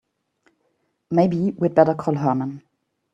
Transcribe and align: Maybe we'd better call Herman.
Maybe 1.11 1.51
we'd 1.51 1.75
better 1.75 1.93
call 1.93 2.15
Herman. 2.15 2.63